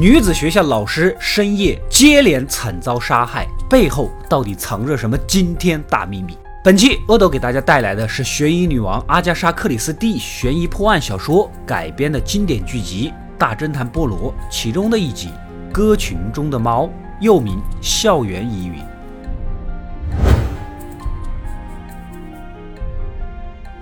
[0.00, 6.38] 女子学校老师深夜接连惨遭杀害，背后到底藏着什么惊天大秘密？
[6.62, 15.30] 本期阿斗给大家带来的是悬疑女王阿加莎·克里斯蒂悬疑破案小说改编的经典剧集《大侦探波罗》其中的一集
[15.72, 16.84] 《歌群中的猫》，
[17.20, 18.74] 又名《校园疑云》。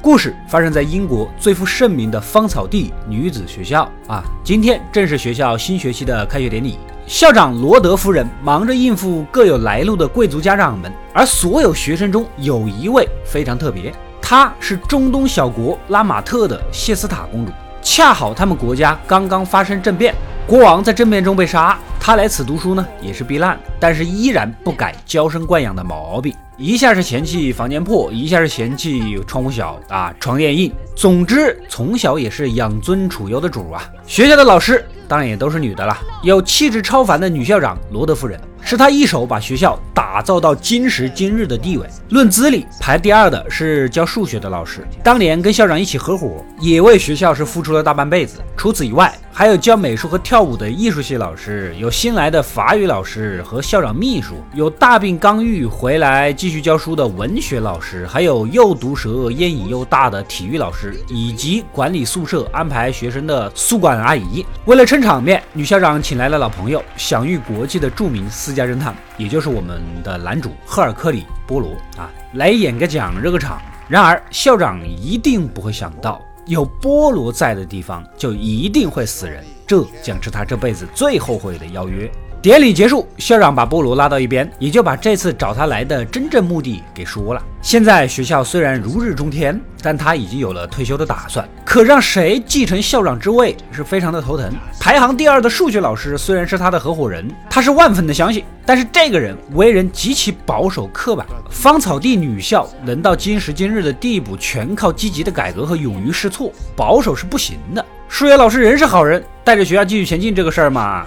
[0.07, 6.79] 故事发生在英国最负盛名的芳草地女子学校啊，今天正是学校新学期的开学典礼。
[7.09, 13.93] 校长罗德夫人忙着应付各有来路的贵族家长们，而所有学生中有一位非常特别，
[14.23, 17.51] 她是中东小国拉马特的谢斯塔公主。
[17.83, 20.15] 恰好他们国家刚刚发生政变，
[20.47, 26.33] 国王在政变中被杀，她来此读书呢也是避难，但是依然不改娇生惯养的毛病。
[26.59, 30.73] 一下是嫌弃房间破，一下是嫌弃窗户小啊，床垫硬。
[30.95, 33.87] 总之，从小也是养尊处优的主啊。
[34.07, 41.87] 学校的老师当然也都是女的了，有气质超凡的女校长罗德夫人，是他一手把学校打造到今时今日的地位。
[42.09, 48.41] 论资历，排第二的是教数学的老师，当年跟校长一起合伙，也为学校是付出了大半辈子。
[48.57, 64.45] 除此以外，还有教美术和跳舞的艺术系老师，有新来的法语老师和校长秘书，有大病刚愈回来继续教书的文学老师，还有又毒舌烟瘾又大的体育老师，以及管理宿舍安排学生的宿管阿姨。
[64.65, 73.61] 为了撑场面，女校长请来了老朋友，享誉国际的著名私家侦探，也就是我们的男主赫尔克里·波罗啊，来演个讲热个场。
[73.89, 76.21] 然而，校长一定不会想到。
[76.47, 82.11] 有波罗在的地方，就一定会死人，这将是他这辈子最后悔的邀约。
[82.47, 87.43] 典礼结束，校长把波罗拉到一边，也就把这次找他来的真正目的给说了。
[87.61, 91.45] 现在学校虽然如日中天，但他已经有了退休的打算。
[91.65, 94.49] 可让谁继承校长之位是非常的头疼。
[94.79, 101.27] 排行第二的数学老师虽然是他的合伙人，他是万分的相信，但是这个人为人极其保守刻板。
[101.51, 107.85] 芳草地女校能到今时今日的地步，全靠积极的改革和勇于试错，保守是不行的。
[108.09, 111.05] 数学老师人是好人，带着学校继续前进这个事儿嘛。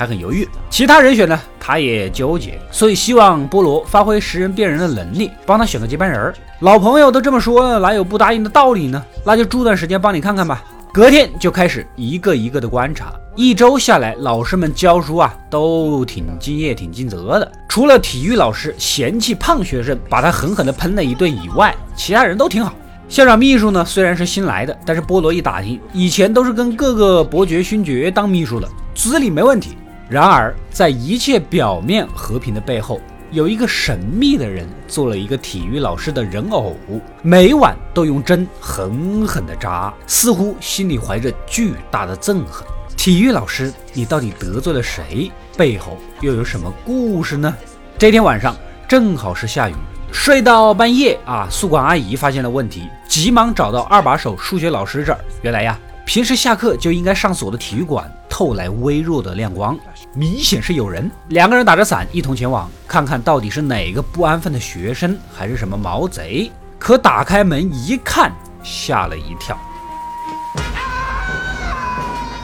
[0.00, 6.32] 还很犹豫，其他人选呢，他也纠结，所以希望波罗发挥识人辨人的能力，帮他选个接班人。
[6.60, 9.04] 老朋友都这么说，哪有不答应的道理呢？
[9.26, 10.64] 那就住段时间帮你看看吧。
[10.90, 17.52] 隔天就开始一个一个的观察，一周下来，老师们教书啊都挺敬业、挺尽责的。
[17.68, 22.72] 除了体育老师嫌弃胖学生，把他狠狠地喷了一顿以外，其他人都挺好。
[23.06, 29.76] 校长秘书呢，虽然是新来的，但是波罗一打听，以前都是跟各个伯爵勋爵当秘书的，资历没问题。
[30.10, 33.00] 然而，在一切表面和平的背后，
[33.30, 36.74] 有一个神秘的人做了一个体育老师的人偶，
[37.22, 42.66] 每晚都用针狠狠地扎，似乎心里怀着巨大的憎恨。
[42.96, 45.30] 体育老师，你到底得罪了谁？
[45.56, 47.54] 背后又有什么故事呢？
[47.96, 48.56] 这天晚上
[48.88, 49.74] 正好是下雨，
[50.10, 55.20] 睡到半夜啊，宿管阿姨发现了问题，急忙找到二把手数学老师这儿。
[55.42, 59.78] 原来呀，平时下课就应该上锁的体育馆透来微弱的亮光。
[60.14, 66.50] 明显是有人，两个人打着伞一同前往，看看到底是哪个不安分的学生，还是什么毛贼。
[66.78, 69.54] 可打开门一看，吓了一跳，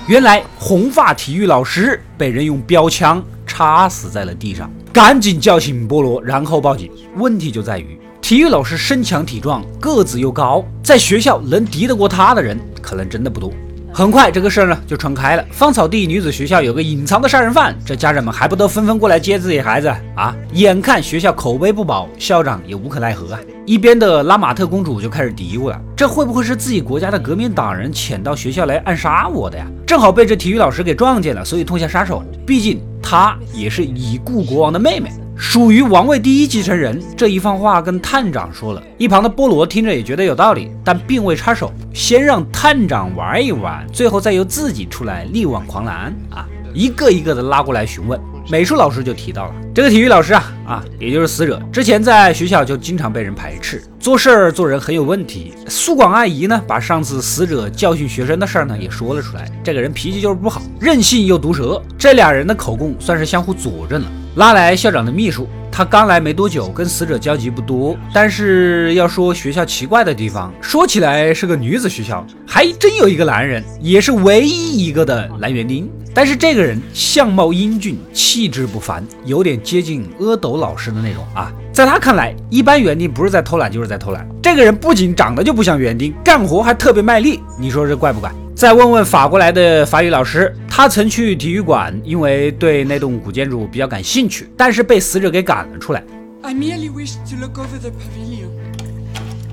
[0.06, 4.70] 原来红发体育老师被人用标枪插死在了地上。
[4.92, 6.92] 赶紧叫醒菠萝，然后报警。
[7.16, 13.50] 问题就在于，体育老师身强体壮，个子又高，在学校能敌得过他的人，可能真的不多。
[13.96, 15.44] 很快，这个事儿呢就传开了。
[15.50, 20.36] 芳草地女子学校有个隐藏的杀人犯，这家长们还不都纷纷过来接自己孩子啊？
[20.52, 23.40] 眼看学校口碑不保，校长也无可奈何啊。
[23.64, 29.66] 一边的拉玛特公主就开始嘀咕了：这会不会是自己国家的革命党人潜到学校来暗杀我的呀？
[29.86, 32.22] 正好被这体育老师给撞见了，所以痛下杀手。
[32.46, 35.10] 毕竟她也是已故国王的妹妹。
[35.38, 46.48] 属于王位第一继承人这一番话跟探长说了一旁的波罗听着也觉得有道理，但并未插手，先让探长玩一玩，最后再由自己出来力挽狂澜啊！
[46.72, 48.18] 一个一个的拉过来询问。
[48.48, 55.52] 美术老师就提到了这个体育老师啊啊，也就是死者，之前在学校就经常被人排斥，做事儿做人很有问题。
[55.68, 61.82] 宿管阿姨呢，把上次死者教训学生的事儿呢也说了出来，这个人脾气就是不好，任性又毒舌。
[61.98, 64.08] 这俩人的口供算是相互佐证了。
[64.36, 67.96] 拉来校长的秘书，他刚来没多久，跟死者交集不多。
[68.12, 75.90] 但是要说学校奇怪的地方，说起来是个女子学校，还真有一个男人，也是唯一一个的男园丁。
[76.12, 81.50] 但是这个人相貌英俊，气质不凡，有点接近阿斗老师的那种啊。
[81.72, 84.28] 在他看来，一般园丁不是在偷懒就是在偷懒。
[84.42, 88.30] 这个人不仅长得就不像园丁，干活还特别卖力，你说这怪不怪？
[88.56, 96.02] 再问问法国来的法语老师，他曾去体育馆，因为对那栋古建筑比较感兴趣，但是被死者给赶了出来。
[96.40, 98.48] I merely wished to look over the pavilion.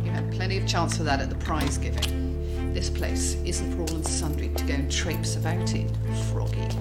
[0.06, 2.14] You had plenty of chance for that at the prize giving.
[2.74, 5.88] This place isn't for all and sundry to go and traipse about in,
[6.32, 6.72] froggy.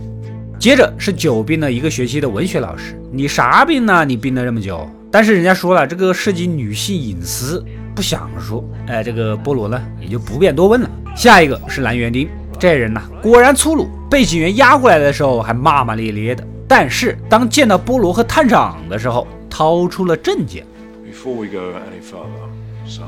[0.60, 4.04] 接着是久病了一个学期的文学老师，你啥病呢？
[4.04, 4.88] 你病了这么久？
[5.10, 7.64] 但是人家说了，这个涉及女性隐私，
[7.96, 8.64] 不想说。
[8.86, 10.88] 哎，这个波罗呢，也就不便多问了。
[11.14, 12.28] 下一个是蓝园丁，
[12.58, 13.88] 这人呐，果然粗鲁。
[14.10, 20.66] 被警员押过来的时候还骂骂咧咧的，但是当见到菠萝和探长的时候，掏出了证件。
[21.02, 23.04] Before we go any further, sir.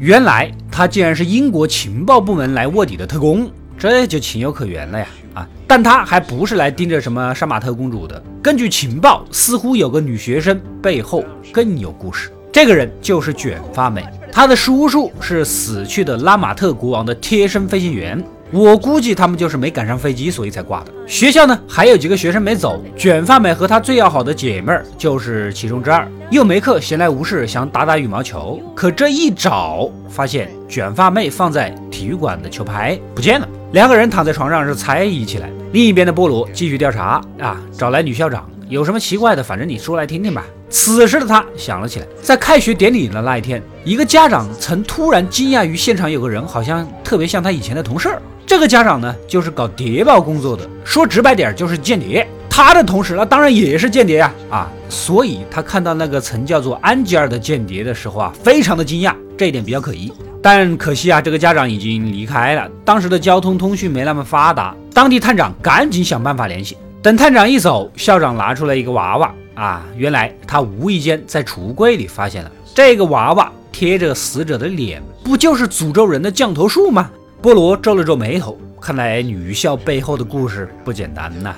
[0.00, 3.48] 原来他竟然是英国情报部门来卧底的特工，
[3.78, 5.06] 这就情有可原了呀！
[5.34, 8.20] 啊，但他还不是来盯着什么杀马特公主的。
[8.42, 12.32] 根据情报，似乎有个女学生背后更有故事。
[12.50, 18.22] 这个人就是卷发妹，他的叔叔是死去的拉马特国王的贴身飞行员。
[18.52, 20.92] 我估计他们就是没赶上飞机，所以才挂的。
[21.06, 26.06] 学校呢还有几个学生没走，卷发妹和她最要好的姐妹儿就是其中之二。
[26.32, 33.48] 又没课，闲来无事想打打羽毛球，可这一找发现卷发妹放在体育馆的球拍不见了。
[33.70, 35.48] 两个人躺在床上是猜疑起来。
[35.72, 40.44] 另一边的波罗继续调查啊，找来女校长，有什么奇怪的，反正你说来听听吧。
[40.70, 48.16] 此时的他想了起来，在开学典礼的那一天，一个家长曾突然惊讶于现场有个人，好像特别像他以前的同事。
[48.46, 52.26] 这个家长呢，就是搞谍报工作的，说直白点就是间谍。
[52.48, 60.12] 他的同事那当然也是间谍呀，啊，所以他看到那个曾叫做安吉尔的间谍的时候啊，非常的惊讶，这一点比较可疑。
[60.42, 66.76] 但可惜啊，这个家长已经离开了，当时的交通通讯没那么发达，当地探长赶紧想办法联系。
[67.02, 77.10] 等探长一走，校长拿出来一个娃娃啊，原来他无意间在橱柜里发现了这个娃娃贴着死者的脸，不就是诅咒人的降头术吗？
[77.42, 81.54] 波罗皱了皱眉头，看来女校背后的故事不简单呐。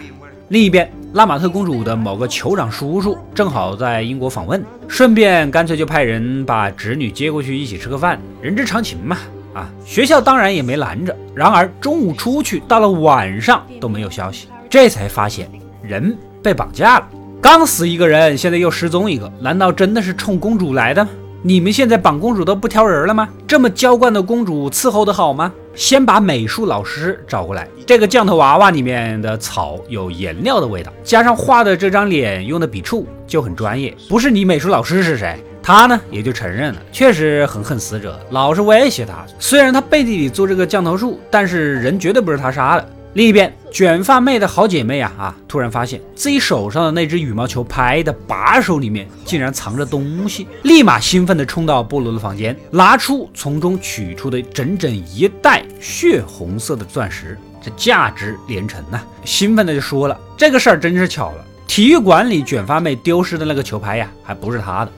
[0.49, 9.17] 另一边，拉玛特公主的某个酋长叔叔正好在英国访问，顺便干脆就派人把侄女接过去一起吃个饭，人之常情嘛。
[9.55, 11.17] 啊，学校当然也没拦着。
[11.37, 15.49] 然而中午出去，到了晚上都没有消息，这才发现
[15.81, 17.09] 人被绑架了。
[17.43, 21.05] 刚死一个人，现在又失踪一个，难道真的是冲公主来的？
[21.43, 23.29] 你们现在绑公主都不挑人了吗？
[23.49, 25.53] 这么娇惯的公主伺候的好吗？
[25.75, 27.67] 先把美术老师找过来。
[27.85, 33.93] 这个降头娃娃里面的草有颜料的味道，加上画的这张脸用的笔触就很专业。
[34.09, 35.37] 不是你美术老师是谁？
[35.61, 39.27] 他呢也就承认了，确实很恨死者，老是威胁他。
[39.41, 42.89] 虽然他背地里做这个降头术，但是人绝对不是他杀的。
[43.15, 59.03] 另一边，卷发妹的好姐妹啊啊，突然发现自己手上的那只羽毛球拍的把手里面竟然藏着东西，立马兴奋地冲到波罗的房间，拿出从中取出的整整一袋血红色的钻石，这价值连城呐！
[59.27, 64.93] 兴奋的就说了：“这个事儿真是巧了，体育馆里卷发妹丢失的那个球拍呀，还不是她的。”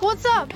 [0.00, 0.50] What's up?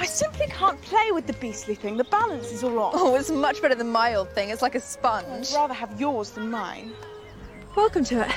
[0.00, 1.96] I simply can't play with the beastly thing.
[1.96, 2.92] The balance is all wrong.
[2.94, 4.50] Oh, it's much better than my old thing.
[4.50, 5.52] It's like a sponge.
[5.52, 6.92] rather have yours than mine.
[7.74, 8.30] Welcome to it.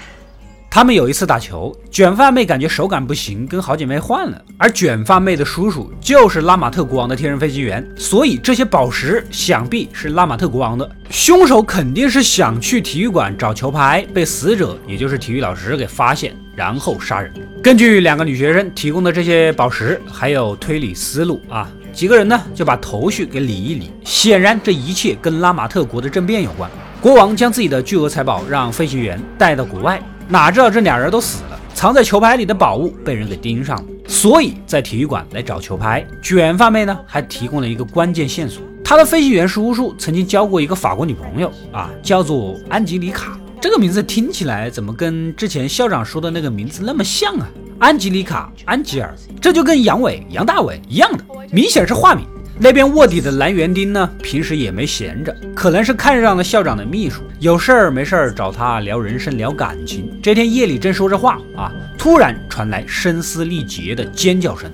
[0.71, 4.41] 他们有一次打球，卷发妹感觉手感不行，跟好姐妹换了。
[4.57, 10.89] 而卷发妹的叔叔就是拉马特国王的贴身飞行员，所以这些宝石想必是拉马特国王的。
[11.11, 17.33] 凶手肯定是想去体育馆找球拍，被死者也就是体育老师给发现，然后杀人。
[17.63, 23.89] 根据两个女学生提供的这些宝石，还有推理思路啊，几个人呢就把头绪给理一理。
[24.03, 26.69] 显然这一切跟拉马特国的政变有关。
[27.01, 29.99] 国王将自己的巨额财宝让飞行员带到国外。
[30.27, 36.05] 哪知道这俩人都死了，藏在球拍里的宝物被人给盯上了，所以在体育馆来找球拍。
[36.21, 43.35] 卷发妹呢，还提供了一个关键线索：她的飞行员叔叔曾经交过一个法国女朋友啊，叫做安吉丽卡。
[43.61, 47.47] 这个名字听起来怎么跟之前校长说的那个名字那么像啊？
[47.77, 52.25] 安吉丽卡、安吉尔，这就跟杨伟、杨大伟一样的，明显是化名。
[52.57, 60.19] 那边卧底的蓝园丁呢，平时也没闲着，可能是看上了校长的秘书，有事儿没事儿找他聊人生、聊感情。
[60.23, 64.71] 这天夜里正说着话啊，突然传来声嘶力竭的尖叫声。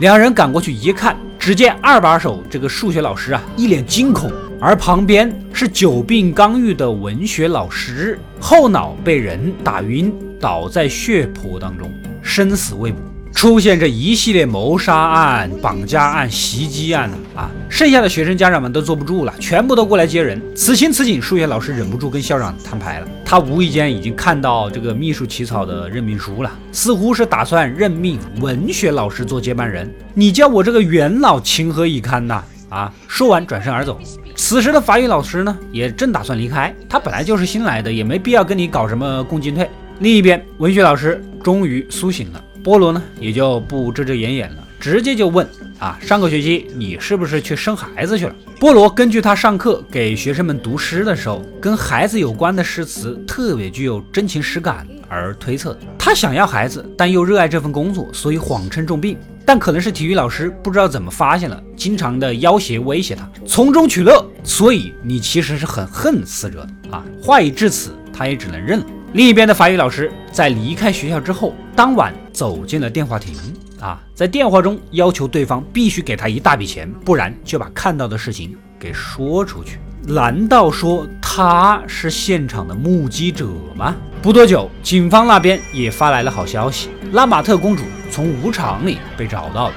[0.00, 4.30] 两人赶过去一看，只见二把手这个数学老师啊，一脸惊恐，
[4.60, 11.90] 而旁边是久病刚愈的文学老师，后脑被人打晕，倒在血泊当中，
[12.22, 12.98] 生死未卜。
[13.34, 17.50] 出现这一系列谋杀案、绑架案、袭击案呢啊！
[17.68, 20.40] 剩下的学生家长们都坐不住了，全部都过来接人。
[20.54, 23.08] 此情此景，数学老师忍不住跟校长摊牌了。
[23.24, 29.92] 他无意间已经看到这个秘书起草的任命书了，似乎是打算任命文学老师做接班人。
[30.14, 32.42] 你叫我这个元老情何以堪呐？
[32.74, 33.98] 啊说完转身而走。
[34.34, 36.74] 此时的法语老师呢，也正打算离开。
[36.88, 39.70] 他本来就是新来的，也没必要跟你搞什么共进退。
[40.00, 42.44] 另一边，文学老师终于苏醒了。
[42.64, 45.46] 波罗呢，也就不遮遮掩掩了，直接就问
[45.78, 48.34] 啊，上个学期你是不是去生孩子去了？
[48.58, 55.78] 波罗根据他上课给学生们读诗的时候，跟孩子有关的诗词特别具有真情实感而推测。
[55.98, 59.16] 他想要孩子，但又热爱这份工作，所以谎称重病。
[59.46, 64.24] 但可能是体育老师不知道怎么发现了，经常的要挟威胁他，从中取乐。
[64.42, 67.04] 所以你其实是很恨死者的啊！
[67.22, 68.86] 话已至此，他也只能认了。
[69.12, 73.34] 另一边的法语老师在离开学校之后，当晚走进了电话亭
[73.80, 79.78] 啊，在电话中要求对方必须给他一大笔钱，不然就把看到的事情给说出去。
[80.06, 83.94] 难道说他是现场的目击者吗？
[84.20, 89.74] 不多久，警方那边也发来了好消息：拉玛特公主从舞场里被找到了。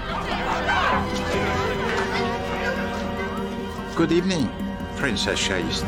[3.95, 4.47] Good evening,
[5.01, 5.85] Princess Shaista.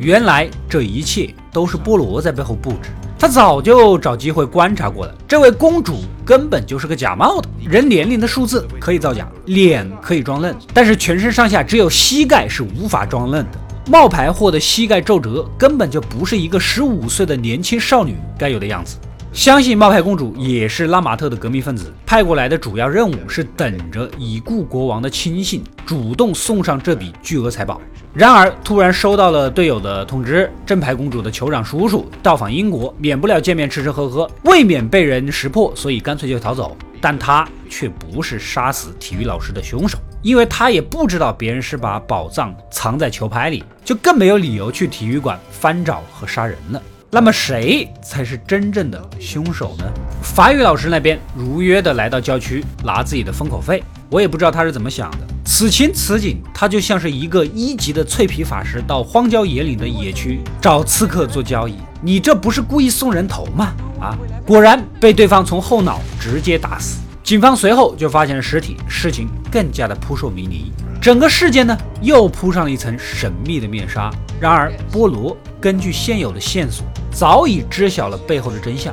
[0.00, 2.88] 原来这一切都是波罗在背后布置，
[3.18, 5.14] 他早就找机会观察过了。
[5.28, 13.58] 这位公主根本就是个假冒的，人年龄的数字可以造假，脸可以装嫩，但是全身上下只有膝盖是无法装嫩的。
[13.90, 18.96] 冒牌货的膝盖皱褶根本就不是一个十五岁的年轻少女该有的样子。
[19.34, 27.78] 相信冒牌公主也是拉马特的革命分子，派过来的主要任务是等着已故国王的亲信主动送上这笔巨额财宝。
[28.12, 36.76] 然而，突然收到了队友的通知，正牌公主的酋长叔叔到访英国，免不了见面吃吃喝喝，未免被人识破，所以干脆就逃走。
[37.00, 46.82] 但他却不是杀死体育老师的凶手，因为他也不知道别人是把宝藏藏在球拍里，就更没有理由去体育馆翻找和杀人了。
[47.12, 49.84] 那么，谁才是真正的凶手呢？
[50.20, 55.18] 法语老师那边如约的来到郊区拿自己的封口费，我也不知道他是怎么想的。
[55.44, 61.76] 此情此景，他就像是一个一级的脆皮法师到荒郊野岭的野区找刺客做交易。
[62.02, 63.72] 你这不是故意送人头吗？
[64.00, 64.18] 啊！
[64.46, 67.00] 果然被对方从后脑直接打死。
[67.22, 70.72] 警方随后就发现了尸体，事情更加的扑朔迷离。
[71.00, 74.10] 整个事件呢，又铺上了一层神秘的面纱。
[74.40, 78.92] 然而，波罗根据现有的线索，早已知晓了背后的真相。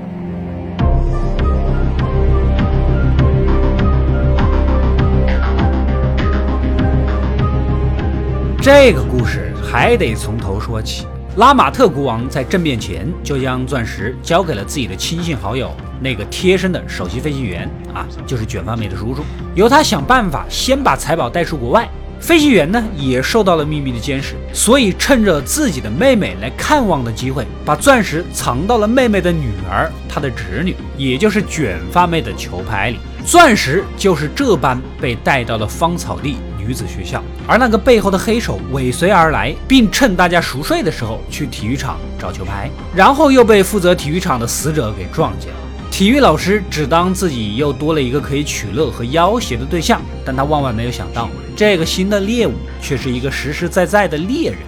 [8.63, 11.07] 这个故事还得从头说起。
[11.37, 19.23] 拉玛特国王在政变前就将钻石交给了自己的亲信好友，那个贴身的首席飞行员啊，就是卷发妹的叔叔，
[19.55, 21.89] 由他想办法先把财宝带出国外。
[22.19, 32.99] 飞行员呢也受到了秘密的监视，所以趁着自己的妹妹来看望的机会，把钻石藏到了妹妹的女儿，她的侄女，也就是卷发妹的球拍里。
[33.25, 36.37] 钻石就是这般被带到了芳草地。
[36.65, 45.57] 女子学校，而那个背后的黑手尾随而来，并趁大家熟睡的时候去体育场找球拍，然后又被负责体育场的死者给撞见了。
[45.89, 54.59] 体育老师只当自己又多了一个可以取乐和要挟的对象，但他万万没有想到，这个新的猎物却是一个实实在在的猎人。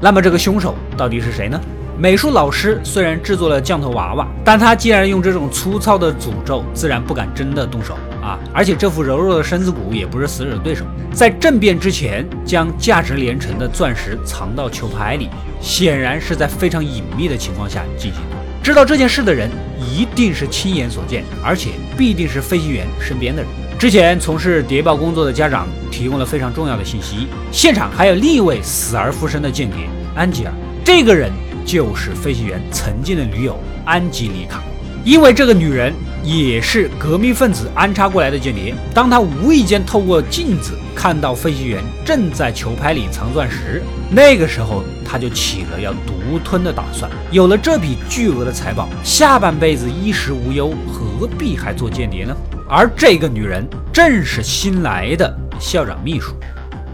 [0.00, 1.60] 那么，这个凶手到底是谁呢？
[2.00, 7.92] 美术老师虽然制作了降头娃娃，但他既然用这种粗糙的诅咒，自然不敢真的动手
[8.22, 8.38] 啊！
[8.54, 10.86] 而且这副柔弱的身子骨也不是死者的对手。
[11.12, 15.28] 在政变之前，将价值连城的钻石藏到球拍里，
[15.60, 18.36] 显然是在非常隐秘的情况下进行的。
[18.62, 23.50] 知道这件事的人，一定是亲眼所见，而且必定是飞行员身边的人。
[23.78, 30.52] 之前从事谍报工作的家长提供了非常重要的信息，现场还有另一位死而复生的间谍安吉尔，
[30.82, 31.30] 这个人。
[31.64, 34.62] 就是飞行员曾经的女友安吉丽卡。
[35.02, 38.74] 因为这个女人也是革命分子安插过来的间谍。
[38.92, 47.10] 当她无意间透过镜子看到飞行员正在球拍里藏钻石，那个时候她就起了要独吞的打算。
[47.30, 52.36] 有了这笔巨额的财宝，下半辈子衣食无忧，何必还做间谍呢？
[52.68, 56.34] 而这个女人正是新来的校长秘书。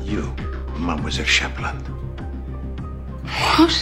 [0.04, 0.22] You,
[0.80, 1.82] Mademoiselle Chapeland.
[3.58, 3.72] What?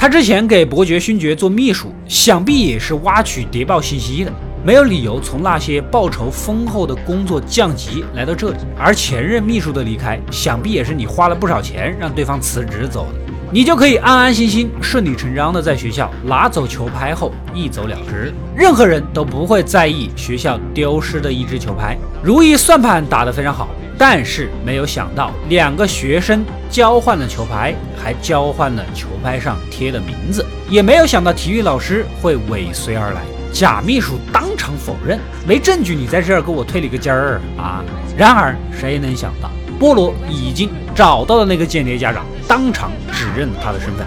[0.00, 4.32] 他之前给伯爵勋爵做秘书，想必也是挖取谍报信息的，
[4.64, 8.56] 没有理由从那些报酬丰厚的工作降级来到这里。
[8.78, 21.98] 而前任秘书的离开，想必也是你花了不少钱让对方辞职走的，你就可以安安心心、顺理成章的在学校拿走球拍后一走了之，任何人都不会在意学校丢失的一只球拍。
[22.22, 23.68] 如意算盘打得非常好。
[23.98, 33.20] 但是没有想到，两个学生交换了球拍，还交换了球拍上贴的名字，也没有想到体育老师会尾随而来。
[33.52, 37.84] 假秘书当场否认，没证据，你在这儿给我推了个尖儿啊！
[38.16, 39.50] 然而谁能想到，
[39.80, 44.06] 波罗已经找到了那个间谍家长，当场指认他的身份。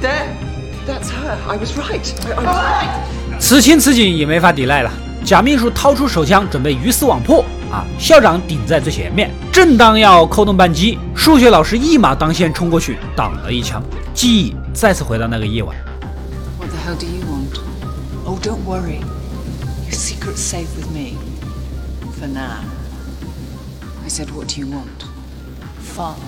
[0.00, 0.28] There.
[0.86, 1.36] That's her.
[1.48, 2.06] I was right.
[2.26, 3.40] I, I was right.
[3.40, 4.90] 此情此景也没法抵赖了。
[5.24, 7.84] 假秘书掏出手枪，准备鱼死网破啊！
[7.98, 13.82] 校长顶在最前面，正当要扣动扳机，数学老师一马当先冲过去挡了一枪。
[14.12, 15.74] 记忆再次回到那个夜晚。
[16.60, 17.58] What the hell do you want?
[18.26, 19.00] Oh, don't worry.
[20.24, 21.18] Secret's safe with me.
[22.18, 22.64] For now.
[24.02, 25.02] I said, what do you want?
[25.80, 26.18] Fun.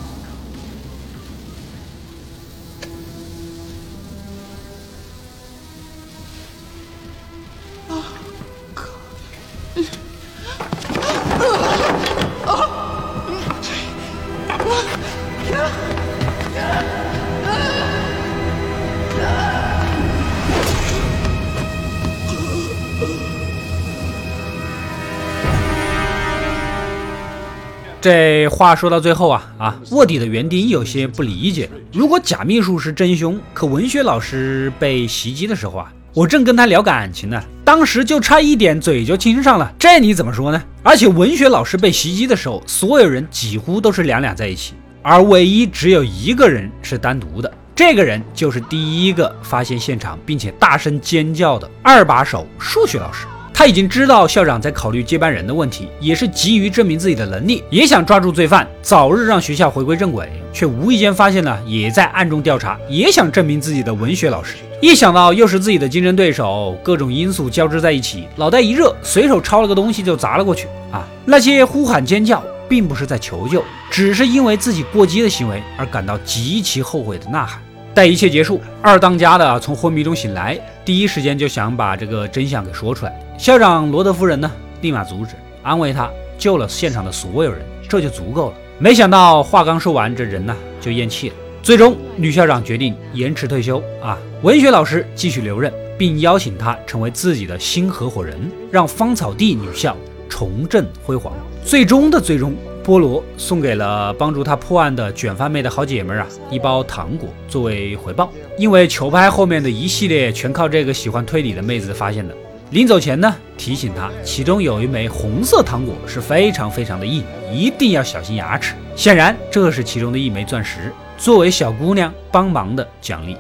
[28.07, 31.69] 这话说到最后啊啊，卧底的园丁有些不理解。
[31.93, 40.63] 如果假秘书是真凶，可文学老师被袭击的时候啊，我正跟他聊感情呢，当时就差一点嘴就亲上了，这你怎么说呢？
[40.85, 53.27] 而且文学老师被袭击的时候，所有人几乎都是两两在一起，而唯一只有一个人是单独的，这个人就是第一个发现现场并且大声尖叫的二把手数学老师。
[53.59, 64.57] 他已经知道校长在考虑接班人的问题，也是急于证明自己的能力，也想抓住罪犯，早日让学校回归正轨，却无意间发现了也在暗中调查，也想证明自己的文学老师。
[64.83, 70.69] 一想到又是自己的竞争对手，各种因素交织在一起，脑袋一热，随手抄了个东西就砸了过去。
[70.93, 77.59] 啊，那些呼喊尖叫并不是在求救，只是因为自己过激的行为而感到极其后悔的呐喊。
[77.95, 83.19] 待一切结束，二当家的从昏迷中醒来，第一时间就想把这个真相给说出来。
[83.39, 88.57] 校长罗德夫人呢，立马阻止，安慰他，救了现场的所有人，这就足够了。
[88.79, 91.35] 没想到话刚说完，这人呢就咽气了。
[91.63, 99.95] 最终，女校长决定延迟退休啊，文学老师继续留任，并邀请他成为自己的新合伙人，让芳草地女校
[100.31, 101.33] 重振辉煌。
[101.65, 102.55] 最终的最终。
[102.83, 112.33] 波罗送给了帮助他破案的卷发妹的好姐们啊一包糖果作为回报，因为球拍后面的一系列全靠这个喜欢推理的妹子发现的。
[112.71, 118.75] 临走前呢，提醒他其中有一枚红色糖果是非常非常的硬，一定要小心牙齿。
[118.97, 123.37] 显然这是其中的一枚钻石，作为小姑娘帮忙的奖励。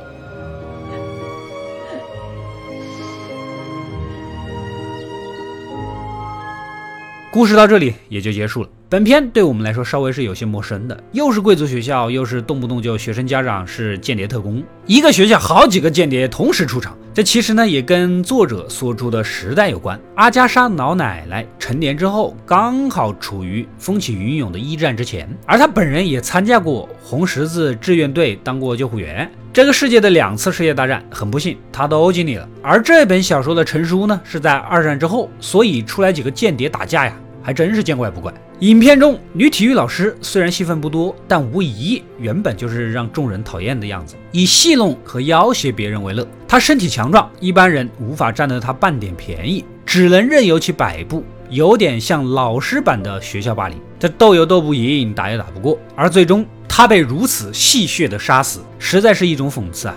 [7.32, 8.68] 故事到这里也就结束了。
[8.88, 16.96] 本片对我们来说稍微是有些陌生的，又是贵族学校，又是动不动就学生家长是间谍特工，一个学校好几个间谍同时出场。
[17.12, 19.99] 这其实呢也跟作者所处的时代有关。
[20.14, 29.29] 阿加莎老奶奶成年之后，刚好处于风起云涌的一战之前，而她本人也参加过红十字志愿队，当过救护员。
[29.53, 32.49] 这个世界的两次世界大战，很不幸她都经历了。
[32.62, 37.16] 而这本小说的成书呢，是在二战之后，所以出来几个间谍打架呀。
[37.46, 38.35] 还真是见怪不怪。
[38.59, 46.26] 影片中女体育老师虽然戏份不多，但无疑原本就是让众人讨厌的样子，以戏弄和要挟别人为乐。
[46.48, 53.78] 她身体强壮，一般人无法占得她半点便宜，只能任由其摆布，有点像老师版的学校霸凌。
[53.96, 59.94] 这斗又斗不赢，打也打不过，而最终她被如此戏谑的杀死，实在是一种讽刺啊。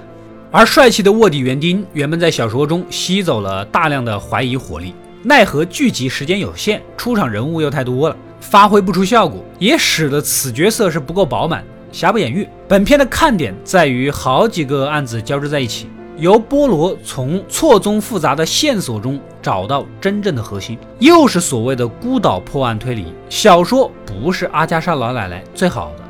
[0.51, 4.93] 而帅气的卧底园丁原本在小说中吸走了大量的怀疑火力。
[5.21, 11.61] 奈何剧集时间有限，出场人物又太多了，发挥不出效果，也使得此角色是不够饱满。
[11.91, 12.47] 瑕不掩瑜。
[12.67, 26.03] 本片的看点在于好几个案子交织在一起，由波罗从错综复杂的线索中找到真正的核心，又是所谓的孤岛破案推理小说，不是阿加莎老奶奶最好的，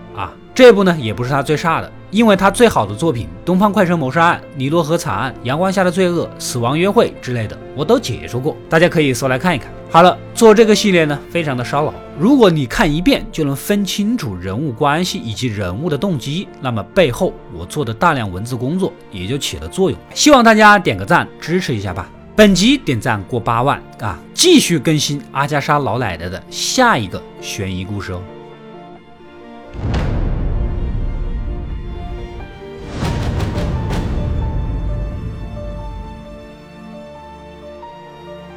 [0.60, 1.90] 这部呢也不是他最差的。
[2.12, 9.72] 因为他最好的作品《东方快车谋杀案》《尼罗河惨案》《阳光下的罪恶》《死亡约会》之类的，我都解说过，大家可以搜来看一看。
[9.90, 11.94] 好了，做这个系列呢，非常的烧脑。
[12.20, 19.98] 如果你看一遍就能分清楚人物关系以及人物的动机，那么背后我做的大量文字工作也就起了作用。
[20.14, 22.10] 希望大家点个赞支持一下吧。
[22.36, 28.22] 本集点赞过八万啊，继续更新阿加莎老奶奶的下一个悬疑故事哦。